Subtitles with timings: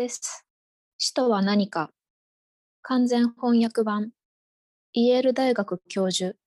[0.00, 0.46] です。
[0.96, 1.90] 死とは何か。
[2.80, 4.12] 完全翻訳版。
[4.94, 6.38] イェール大学教授。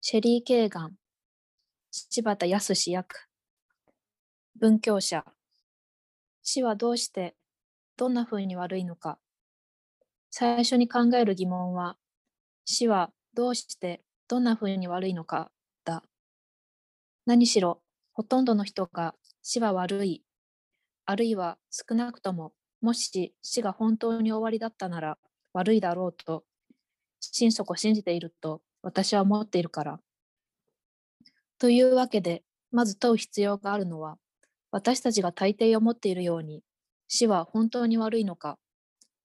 [0.00, 0.94] シェリー・ケーガン。
[1.90, 3.28] 柴田康役。
[4.58, 5.26] 文教者。
[6.42, 7.34] 死はどうして
[7.98, 9.18] どんな風に悪いのか。
[10.30, 11.98] 最初に考える疑問は
[12.64, 15.50] 死はどうしてどんな風に悪いのか。
[15.84, 16.02] だ。
[17.26, 17.82] 何しろ
[18.14, 20.22] ほとんどの人が死は悪い。
[21.04, 25.18] あるいは少なくとももし死が本当に終わりだったなら
[25.52, 26.44] 悪いだろうと
[27.20, 30.00] 心底信じていると私は思っているから。
[31.58, 34.18] というわけでまず問う必要があるのは
[34.72, 36.64] 私たちが大抵思っているように
[37.06, 38.58] 死は本当に悪いのか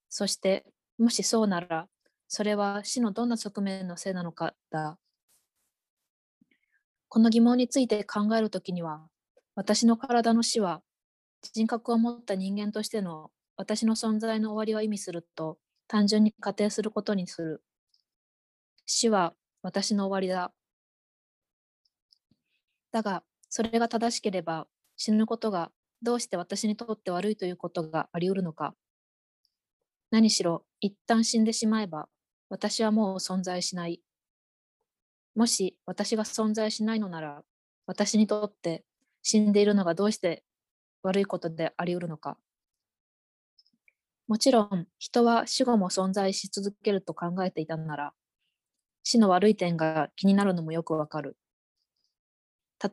[0.10, 0.66] そして
[1.00, 1.88] もしそうなら
[2.28, 5.00] それは死のどんな側面のせいなのかだ。
[7.10, 9.08] この疑問について考えるときには
[9.56, 10.84] 私の体の死は
[11.42, 17.64] 人格を持った人間としての私の存在の終わりを意味すると単純に仮定することにする。
[18.86, 20.54] 死は私の終わりだ。
[22.92, 28.76] だが、それが正しければ死ぬことがどうして私にとって悪いということがあり得るのか。
[30.12, 32.08] 何しろ、一旦死んでしまえば、
[32.50, 34.02] 私はもう存在しない。
[35.36, 37.44] もし私が存在しないのなら、
[37.88, 38.86] 私にとって
[39.24, 40.44] 死んでいるのがどうして
[41.04, 42.38] 悪いことであり得るのか。
[44.30, 48.14] もちろん人は死後も存在し続けると考えていたなら、
[49.04, 51.38] 死の悪い点が気になるのもよくわかる。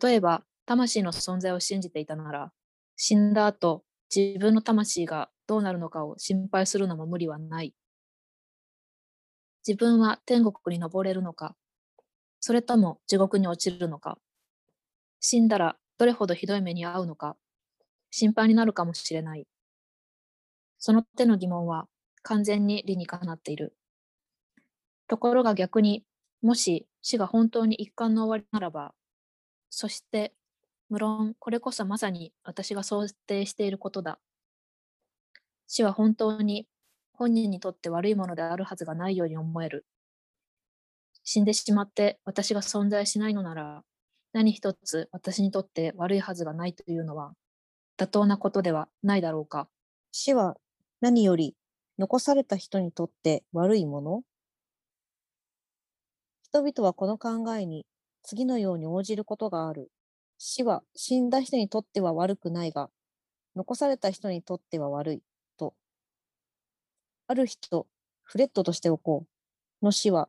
[0.03, 2.53] 例えば、魂の存在を信じていたなら、
[2.97, 7.75] 死んだ後、自分の魂がどうなるのかを心配するのも無理はない。
[9.67, 11.57] 自分は天国に登れるのか、
[12.41, 14.19] それとも地獄に落ちるのか、
[15.19, 17.37] 死んだらどれほどひどい目に遭うのか、
[18.11, 19.47] 心配になるかもしれない。
[20.87, 21.89] その手の疑問は
[22.23, 23.75] 完全に理にかなっている。
[25.09, 26.05] ところが逆に、
[26.43, 28.93] もし死が本当に一貫の終わりならば、
[29.71, 30.35] そして、
[30.91, 34.19] 無論これこそまさに私が想定していることだ。
[35.69, 36.69] 死は本当に
[37.15, 39.87] 本人にとって悪いものであるはずがないように思える。
[41.23, 43.85] 死んでしまって私が存在しないのなら、
[44.35, 47.33] 何一つ私にとって悪いはずがないというのは、
[47.97, 49.67] 妥当なことではないだろうか。
[50.13, 50.59] 死は
[51.01, 51.55] 何より
[51.99, 54.23] 残された人にとって悪いもの？
[56.43, 57.85] 人々はこの考えに
[58.23, 59.91] 次のように応じることがある。
[60.39, 62.91] 死は死んだ人にとっては悪くないが、
[63.57, 65.23] 残された人にとっては悪い、
[65.57, 65.75] と。
[67.27, 67.87] ある人、
[68.23, 69.27] フレットとしておこ
[69.83, 69.85] う。
[69.85, 70.29] の死は、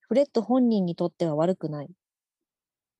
[0.00, 1.90] フレット本人にとっては悪くない。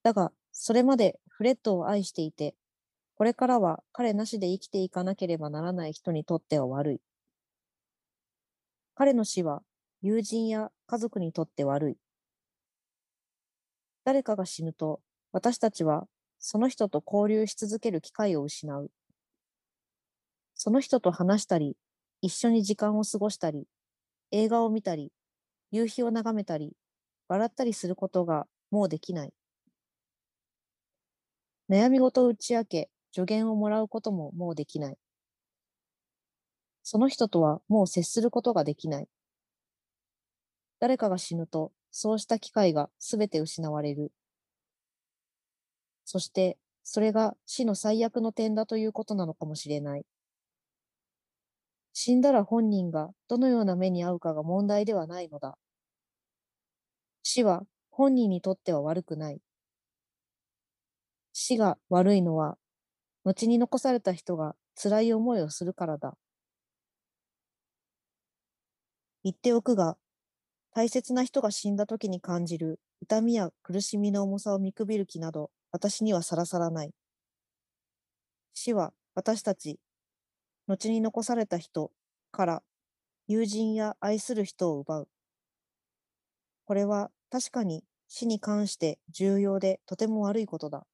[0.02, 2.54] だが、それまでフレットを愛していて、
[3.16, 7.00] これからは彼なしで生きていかなければならない人にとっては悪い。
[8.94, 9.62] 彼の死は
[10.02, 11.96] 友人や家族にとって悪い。
[14.04, 15.00] 誰かが死ぬと、
[15.32, 16.06] 私たちは
[16.38, 18.90] その人と交流し続ける機会を失う。
[20.54, 21.76] その人と話したり、
[22.20, 23.66] 一緒に時間を過ごしたり、
[24.30, 25.10] 映画を見たり、
[25.70, 26.74] 夕日を眺めたり、
[27.28, 29.32] 笑ったりすることがもうできない。
[31.70, 34.98] 悩み事を打ち明け、助言をもらうことももうできない。
[36.82, 39.08] その人とはもう接することができない。
[40.78, 44.12] 誰かが死ぬと、そうした機会がすべて失われる。
[46.04, 50.06] そして、それが死の最悪の点だということなのかもしれない。
[51.92, 55.56] 死んだら本人がどのような目に遭うかが問題ではないのだ。
[57.22, 59.40] 死は本人にとっては悪くない。
[61.32, 62.56] 死が悪いのは、
[63.26, 66.16] 後に残された人が辛い思いをするからだ。
[69.24, 69.96] 言っておくが、
[70.72, 76.92] 大切な人が死んだ時に感じる痛みや苦しみの重さを見くびる気など、私にはさらさらない。
[78.54, 79.80] 死は私たち、
[80.68, 81.90] 後に残された人
[82.30, 82.62] から
[83.26, 85.08] 友人や愛する人を奪う。
[86.64, 90.86] これは確かに死に関して重要でとても悪いことだ。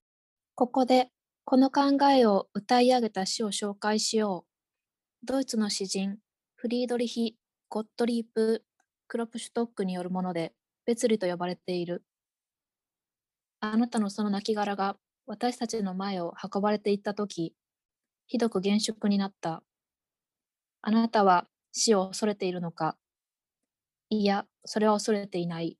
[0.54, 1.10] ここで
[1.44, 4.46] この考えを歌い上げた詩を紹介しよ
[5.22, 5.26] う。
[5.26, 6.18] ドイツの詩人
[6.56, 7.36] フリードリヒ
[7.68, 8.64] ゴットリープ・
[9.08, 10.54] クロプシュトックによるもので、
[10.86, 12.04] 別離と呼ばれている。
[13.60, 17.54] あなたのその亡骸が私たちの前を運ばれていったとき、
[18.26, 19.62] ひどく厳粛になった。
[20.82, 22.96] あなたは死を恐れているのか
[24.10, 25.76] いや、それは恐れていない。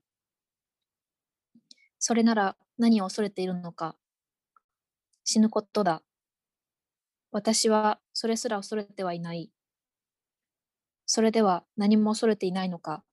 [1.99, 3.97] それなら何を恐れているのか
[5.25, 6.03] 死ぬことだ。
[7.31, 9.51] 私はそれすら恐れてはいない。
[11.07, 13.05] それでは何も恐れていないのか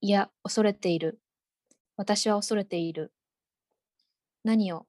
[0.00, 1.20] いや、恐れている。
[1.96, 3.12] 私は恐れている。
[4.44, 4.86] 何を？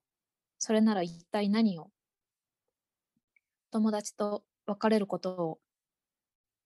[0.58, 1.90] それなら一体何を？
[3.70, 5.58] 友達と別れることを、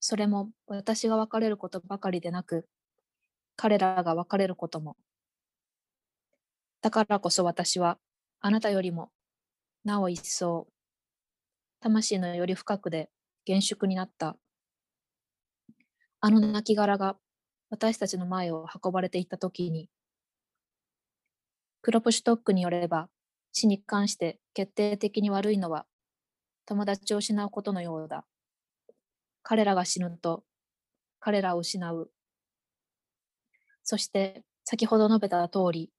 [0.01, 2.69] それも私が別れることばかりでなく、
[3.57, 4.97] 彼らが別れることも。
[6.81, 7.99] だからこそ私は
[8.41, 9.11] あなたよりも
[9.85, 10.67] なお一層、
[11.81, 13.11] 魂のより深くで
[13.45, 14.39] 厳粛になった。
[16.21, 17.19] あの亡骸が
[17.69, 19.91] 私たちの前を運ばれていったときに、
[21.83, 23.09] クロプシュトックによれば、
[23.53, 25.87] 死に関して決定的に悪いのは、
[26.67, 28.25] 友達を失うことのようだ。
[29.45, 30.43] 彼らが死ぬと、
[31.21, 32.11] 彼らを失う。
[33.85, 35.93] そして、先ほど述べた通り、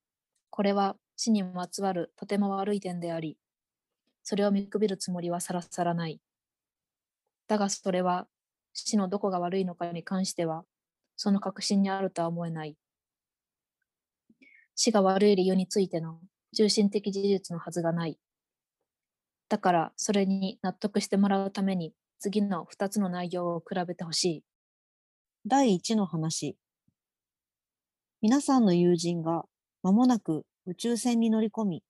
[0.50, 3.38] これは死にまつわるとても悪い点であり、
[4.24, 6.20] それを見くびるつもりはさらさらない。
[7.46, 8.26] だがそれは
[8.72, 10.64] 死のどこが悪いのかに関しては、
[11.16, 12.76] その確信にあるとは思えない。
[14.74, 16.18] 死が悪い理由についての
[16.56, 18.18] 中心的事実のはずがない。
[19.48, 24.44] だからそれに納得してもらうために次の2つの内容を比べてほしい。
[25.46, 26.56] 第1の話。
[28.22, 29.44] 皆さんの友人が
[29.82, 31.82] 間もなく宇宙船に乗り込み、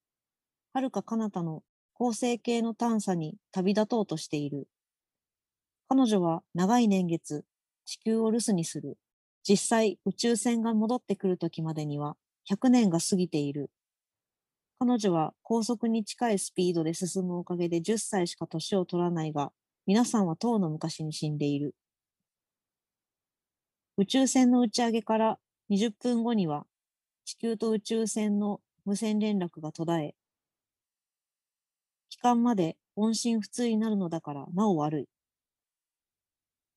[0.73, 1.63] はるか彼方の
[1.97, 4.67] 恒星系の探査に旅立とうとしている。
[5.89, 7.45] 彼女は長い年月、
[7.85, 8.99] 地球を留守にする。
[9.47, 12.17] 実際、宇宙船が戻ってくるときまでには
[12.51, 13.71] 100年が過ぎている。
[14.81, 19.53] 彼女は高速に近いスピードで進むおかげで10歳しか年を取らないが、
[19.87, 21.77] 皆さんはとうの昔に死んでいる。
[23.97, 25.39] 宇宙船の打ち上げから
[25.71, 26.67] 20分後には、
[27.25, 30.15] 地球と宇宙船の無線連絡が途絶え、
[32.15, 35.09] 帰還まで音信不通になるのだからなお悪い。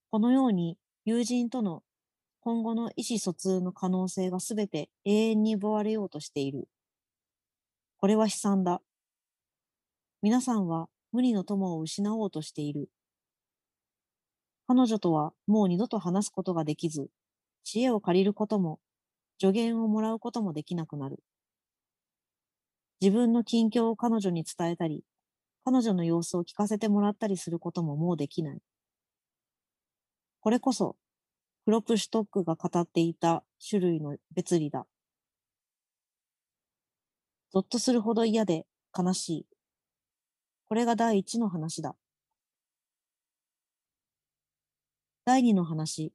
[0.09, 1.83] このように友人との
[2.41, 6.67] 今後の意思疎通の可能性がすべて永遠に奪われようとしている。
[7.97, 8.81] これは悲惨だ。
[10.23, 12.89] 皆さんは無理の友を失おうとしている。
[14.65, 17.09] 彼女とはもう二度と話すことができず、
[17.63, 18.79] 知恵を借りることも、
[19.39, 21.19] 助言をもらうこともできなくなる。
[22.99, 25.03] 自分の近況を彼女に伝えたり、
[25.69, 28.59] 彼女の様子を聞かせてもらったりすることももうできない。
[30.39, 30.95] これこそ
[31.65, 34.87] クロプシュトックが語っていた種類の別離だ。
[37.51, 38.65] ゾッとするほど嫌で
[38.97, 39.45] 悲しい。
[40.69, 41.97] これが第一の話だ。
[45.25, 46.13] 第二の話。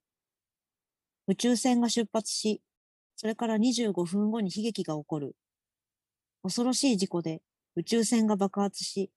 [1.26, 2.62] 宇宙船が出発し、
[3.16, 5.36] それから25分後に悲劇が起こる。
[6.42, 7.42] 恐ろしい事故で
[7.76, 9.10] 宇宙船が爆発し、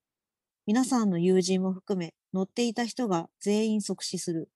[0.68, 4.50] 皆さんの友人も含め乗っていた人が全員即死する。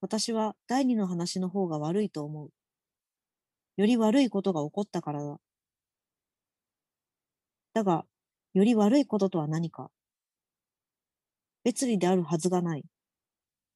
[0.00, 2.48] 私は第二の話の方が悪いと思う。
[3.76, 5.36] より悪いことが起こったからだ。
[7.74, 8.06] だが、
[8.54, 9.90] より悪いこととは何か。
[11.62, 12.84] 別離であるはずがない。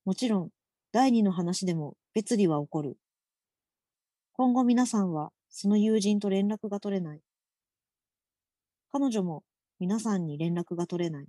[0.07, 0.49] もちろん、
[0.91, 2.97] 第二の話でも別離は起こる。
[4.33, 7.21] 今後皆さんはその友人と連絡が取れない。
[8.91, 9.45] 彼女も
[9.83, 11.27] 皆さんに連絡が取れない。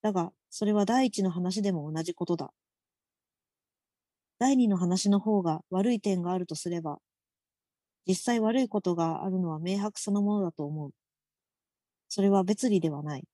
[0.00, 2.50] だが、それは第一の話でも同じことだ。
[4.38, 6.96] 第二の話の方が悪い点があるとすれば、
[8.06, 10.92] 実際悪いことがあるのは明白そのものだと思う。
[12.08, 13.24] それは別離ではない。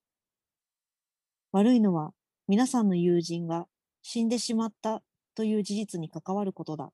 [1.52, 2.11] 悪いのは
[2.49, 3.66] 皆さんの友人が
[4.02, 5.00] 死んでしまった
[5.37, 6.90] という事実に関わることだ。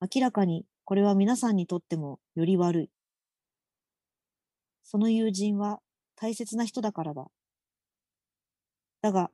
[0.00, 2.95] 明らかにこれは皆さんにとってもより悪い。
[4.88, 5.80] その友人は
[6.14, 7.26] 大切な人だからだ。
[9.02, 9.32] だが、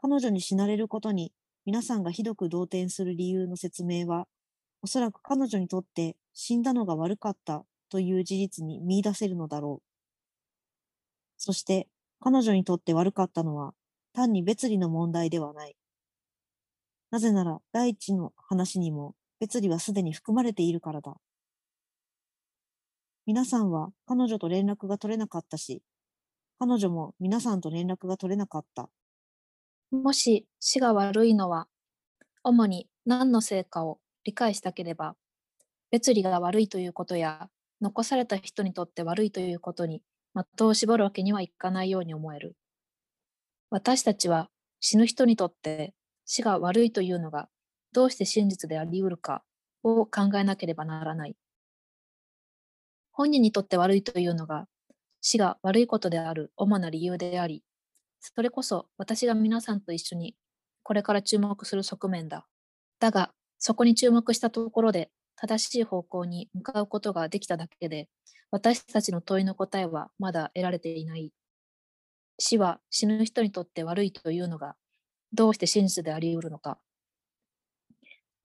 [0.00, 1.32] 彼女に死なれることに
[1.66, 4.28] 皆さんがひどく動転する理由の説明は、
[4.80, 9.86] おそらく彼女にとって死んだのが悪かったという事実に見出せるのだろう。
[11.36, 11.88] そして
[12.20, 13.74] 彼女にとって悪かったのは
[14.12, 15.74] 単に別離の問題ではない。
[17.10, 21.16] なぜなら第一の話にも別離はすでに含まれているからだ。
[23.24, 25.82] 皆さんは彼女と連絡が取れなかったし、
[26.58, 28.88] 彼女も皆さんと連絡が取れなかった。
[29.92, 31.68] もし死が悪いのは、
[32.42, 35.14] 主に何のせいかを理解したければ、
[35.92, 37.48] 別離が悪いということや、
[37.80, 40.02] 残された人にとって悪いということに
[40.34, 42.56] 的を絞るわけにはいかないように思える。
[43.70, 44.50] 私たちは
[44.80, 47.48] 死ぬ人にとって死が悪いというのが
[47.92, 49.42] どうして真実であり得るか
[49.82, 51.36] を考えなければならない。
[53.22, 54.66] 本人にとって悪いというのが
[55.20, 57.62] 死が悪いことである主な理由であり、
[58.18, 60.34] それこそ私が皆さんと一緒に
[60.82, 62.48] これから注目する側面だ。
[62.98, 68.08] だが、そこに注目したところで、正しい方向に向かうことができただけで、
[68.50, 71.32] 私たちの問いの答えはまだ得られていない。
[72.40, 74.74] 死は死ぬ人にとって悪いというのが、
[75.32, 76.80] どうして真実であり得るのか。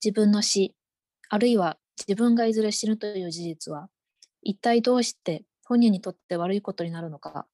[0.05, 0.75] 自分の死、
[1.29, 3.89] あるいは自分がいずれ死ぬという事実は、
[4.41, 7.48] 一体どうして本人にとって悪いことになるのか。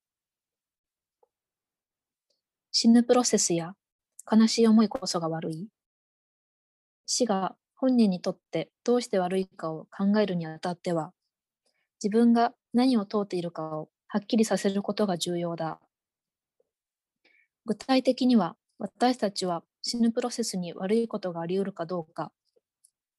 [2.72, 3.76] 死ぬプロセスや
[4.30, 5.70] 悲しい思いこそが悪い。
[7.06, 11.14] 死が本人にとってどうして悪いかを考えるにあたっては、
[12.04, 15.80] 自分が何を問うているかをはっきりさせることが重要だ。
[17.66, 22.32] 具体的には、私たちは死ぬプロセスに悪いことがあり得るかどうか、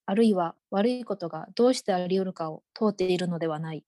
[0.06, 3.84] あるいは悪いことがどうしてあり得るかを問うているのではない。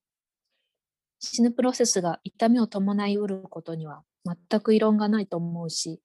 [1.18, 6.00] 死ぬプロセスが痛みを伴いうることには全く異論がないと思うし、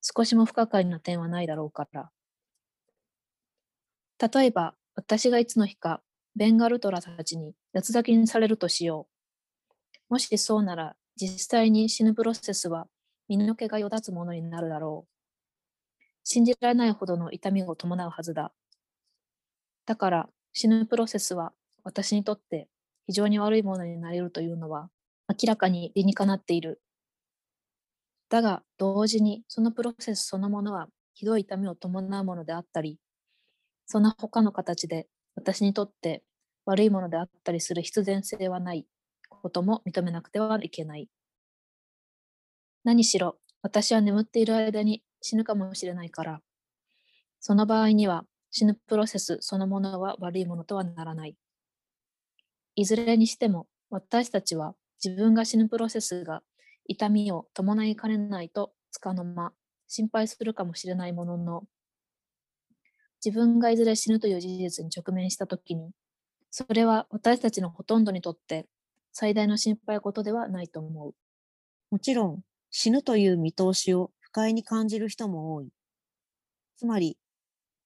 [0.00, 2.10] 少しも不可解な点はないだろうから。
[4.18, 6.02] 例えば、私がいつの日か
[6.36, 9.08] ベンガルトラたちに八つ咲きにされるとしよ
[10.10, 10.14] う。
[10.14, 12.86] もしそうなら、実際に死ぬプロセスは
[13.28, 15.10] 身の毛がよだつものになるだろう。
[16.22, 18.52] 信じられないほどの痛みを伴うはずだ。
[19.86, 22.68] だから死ぬプロセスは私にとって
[23.06, 24.88] 非常に悪いものになれるというのは
[25.28, 26.80] 明らかに理にかなっている。
[28.30, 32.98] だが同時にそのプロセスそのものはひどい痛みを伴うものであったり、
[33.86, 36.22] その他の形で私にとって
[36.64, 38.86] 悪いものであったりする必然性はない
[39.28, 41.08] ことも認めなくてはいけない。
[42.82, 46.40] 何しろ私は眠っている間に死ぬかもしれないから、
[47.40, 48.24] その場合には
[48.56, 51.34] 死ぬプロセスそのものは悪いものとはならない。
[52.76, 56.40] いずれにしても私たちは自分が死ぬプロセスが
[56.86, 59.52] 痛みを伴いかねないとつかの間
[59.88, 61.64] 心配するかもしれないものの
[63.24, 65.90] 自分がいずれ死ぬという事実に直面したときに
[66.52, 68.68] それは私たちのほとんどにとって
[69.12, 71.14] 最大の心配事ではないと思う。
[71.90, 75.68] もちろん死ぬという見通しを不快に感じる人も多い。
[76.76, 77.18] つまり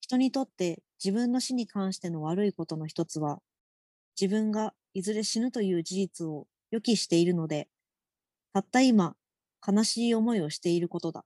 [0.09, 3.41] 人にとって自分の死に関しての悪いことの一つは
[4.21, 7.69] 自分がいずれ死ぬという事実を予期しているので、
[8.53, 9.17] たった今、
[9.67, 11.25] 悲しい思いをしていることだ。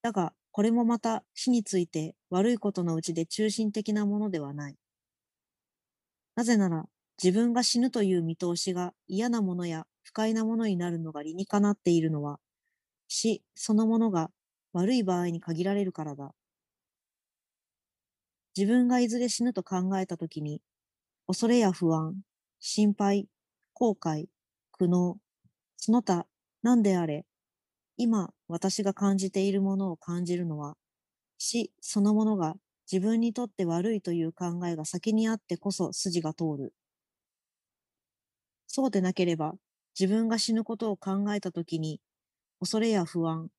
[0.00, 4.78] だが、これもまた死について悪いことのうちで中心的なものではない。
[6.34, 6.88] なぜなら、
[7.22, 12.38] 自分が死ぬという見通しが嫌なものや不快なものになるのが理にかなっているのは、
[13.08, 14.30] 死そのものが
[14.72, 16.34] 悪い場合に限られるからだ。
[18.56, 20.62] 自分がいずれ死ぬと考えたときに、
[21.26, 22.22] 恐れや不安、
[22.60, 23.28] 心配、
[23.74, 24.26] 後悔、
[24.72, 25.16] 苦悩、
[25.76, 26.26] その他
[26.62, 27.26] 何であれ、
[27.96, 30.76] 今私が感じているものを感じるのは、
[31.38, 32.56] 死そのものが
[32.90, 36.72] 自分にとって悪いという考えが先にあってこそ筋が通る。
[38.68, 39.54] そうでなければ、
[39.98, 42.00] 自分が死ぬことを考えたときに、
[42.60, 43.50] 恐れや不安、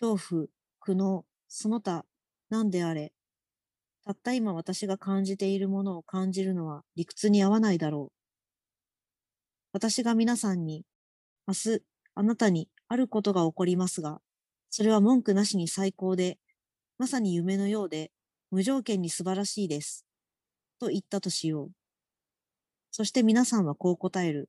[0.00, 0.46] 恐怖、
[0.80, 2.04] 苦悩、その他
[2.50, 3.12] 何であれ、
[4.06, 8.16] たった今私が感じているものを感じるのは理屈に合わないだろう。
[9.72, 10.84] 私が皆さんに、
[11.48, 11.82] 明日
[12.14, 14.20] あなたにあることが起こりますが、
[14.70, 16.38] それは文句なしに最高で、
[16.98, 18.12] まさに夢のようで、
[18.52, 20.06] 無条件に素晴らしいです。
[20.78, 21.70] と言ったとしよう。
[22.92, 24.48] そして皆さんはこう答える。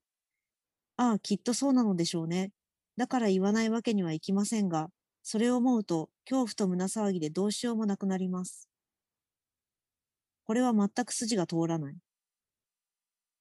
[0.98, 2.52] ああ、きっとそうなのでしょうね。
[2.96, 4.92] だから言わないわけにはいきませんが、
[5.24, 8.70] それを思うと恐怖と胸騒ぎでどうしようもなくなります。
[10.48, 11.96] これは全く筋が通らない。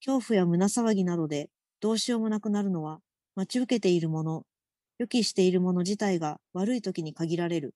[0.03, 2.99] 恐怖や胸騒ぎなどでどうしようもなくなるのは、
[3.35, 4.43] 待ち受けているもの、
[4.97, 7.75] 予期しているもの自体が悪い時に限られる。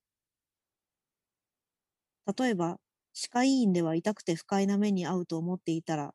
[2.36, 2.80] 例えば、
[3.12, 6.14] 歯科医院では痛くて不快な目に遭うと思っていたら、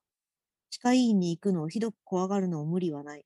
[0.72, 3.26] 歯科医院に行くのをひどく怖がるのも無理はない。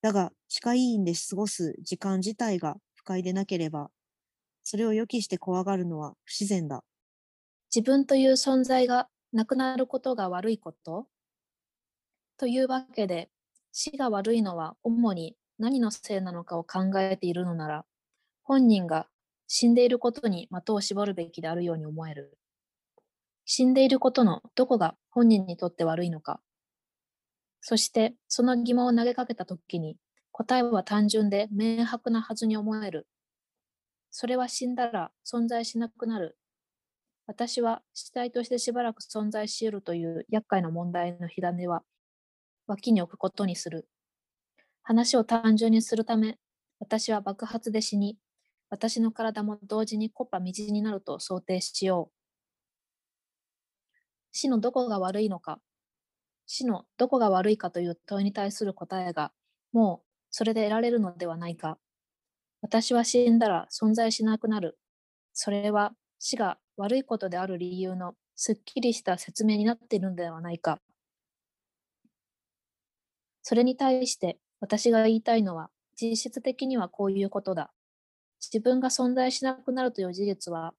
[0.00, 3.90] だが、歯科医院で過ごす時間自体が不快でなければ、
[4.64, 6.84] それを予期して怖がるのは不自然だ。
[7.74, 11.06] 自分という存在がなくなることが悪いこと？
[12.38, 13.30] というわけで
[13.72, 17.84] 死が悪いのは主に何のせいなのかを考えているのなら
[18.42, 19.08] 本人が
[19.48, 22.38] 死んでいることに的を絞るべきであるように思える。
[23.44, 26.40] 死んでいることのどこが本人にとって悪いのか？
[27.60, 29.96] そしてその疑問を投げかけたときに
[30.32, 33.06] 答えは単純で明白なはずに思える。
[34.10, 36.36] それは死んだら存在しなくなる
[37.26, 41.82] 私は死体としてしばらく存在し得るという厄介な問題の火種は
[42.66, 43.88] 脇に置くことにする。
[44.82, 46.38] 話を単純にするため、
[46.78, 48.16] 私は爆発で死に、
[48.70, 52.16] 私の体も同時にコッパみじになると想定しよう。
[54.30, 55.60] 死のどこが悪いのか、
[56.46, 59.32] 死のどこが悪いかという問いに対する答えが、
[59.72, 61.78] もうそれで得られるのではないか。
[62.60, 64.78] 私は死んだら存在しなくなる。
[65.32, 70.80] それは死が悪いことである理由のすっきりした説明になっているのではないか。
[73.42, 77.72] それに対して私が言いたいのは実質的にはこういうことだ。
[78.40, 80.74] 自分が存在しなくなるという事実は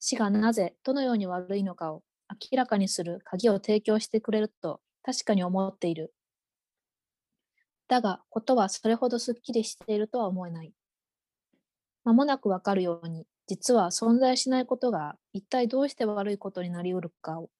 [0.00, 6.14] 死がなぜどのように悪いのかを明らかにする鍵を提供してくれると確かに思っている。
[7.88, 10.72] だが、ことはそれほどすっきりしているとは思えない。
[12.04, 17.50] まもなくわかるように、実は存在しないことが一体どうして悪いことになりうるかを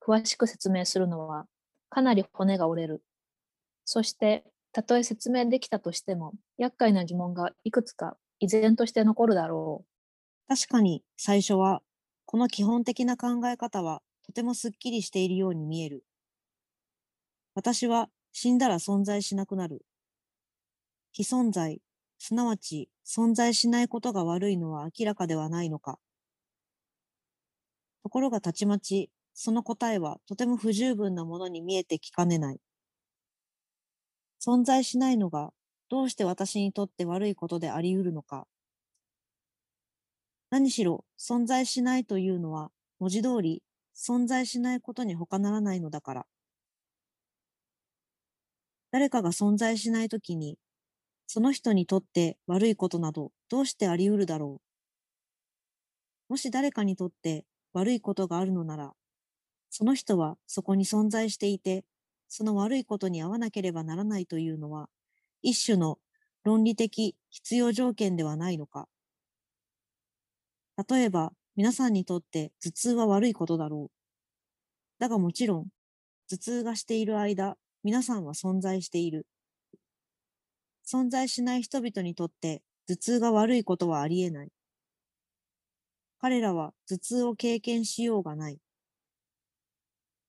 [0.00, 1.46] 詳しく説明するのは
[1.88, 3.02] かなり骨が折れる。
[3.84, 10.46] そして、たとえ説明できたとしても、厄介な疑問がいくつか依然として残るだろう。
[10.46, 11.82] 確かに最初は、
[12.26, 16.04] この基本的な考え方はとてもすっきりしているように見える。
[17.56, 19.84] 私は死んだら存在しなくなる。
[21.10, 21.82] 非存在、
[22.22, 25.98] すなわち存在しないことが悪いのは明らかではないのか。
[28.02, 32.60] ところがたちまち、その答えはとても不十分なものに見えてきかねない。
[34.38, 35.54] 存在しないのが
[35.88, 38.46] どうして私にとって悪いことであり得るのか。
[40.50, 43.62] 何しろ存在しないというのは文字通り
[43.96, 46.26] 存在しないことに他ならないのだから。
[48.90, 50.58] 誰かが存在しないときに、
[51.32, 54.60] その人にとって悪いことなどどうしてあり得るだろ
[56.28, 56.32] う？
[56.32, 58.94] もし誰かにとって悪いことがあるのなら、
[59.70, 61.84] その人はそこに存在していて、
[62.28, 64.88] その悪いことに合わなければならないというのは、
[65.40, 65.98] 一種の
[66.42, 68.88] 論理的必要条件ではないのか？
[70.88, 73.90] 例えば、皆さんにとって頭痛は悪いことだろう。
[74.98, 75.66] だがもちろん、
[76.28, 79.28] 頭痛がしている間、皆さんは存在している。
[80.90, 84.50] 存在しない人々にとって頭痛が悪いことはありえない。
[86.18, 88.58] 彼らは頭痛を経験しようがない。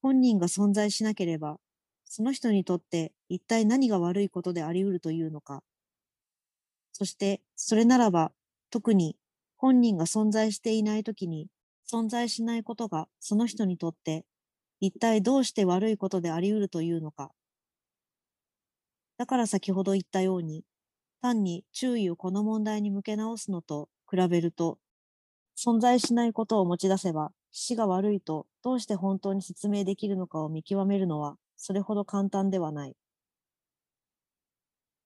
[0.03, 1.59] 本人が存在しなければ、
[2.05, 5.63] その人にとって一体何が悪いことであり得るというのか。
[6.91, 8.31] そして、それならば、
[8.69, 9.17] 特に
[9.57, 11.47] 本人が存在していないときに、
[11.91, 14.25] 存在しないことがその人にとって
[14.79, 17.31] 一体どうして悪いことであり得るというのか。
[19.21, 20.63] だから先ほど言ったように、
[21.21, 24.79] 単に注意をこの問題に向け直すのと比べると、
[25.55, 32.95] 存在しないことを持ち出せば、死が悪いとどうして本当に説明できるのかを見極めるのは、それほど簡単ではない。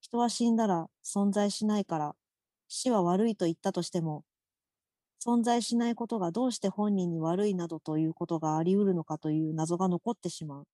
[0.00, 2.16] 人は死んだら存在しないから、
[2.68, 4.24] 死は悪いと言ったとしても、
[5.22, 10.66] 存在しないことがどうして本人に悪いなどということがあり得るのかという謎が残ってしまう。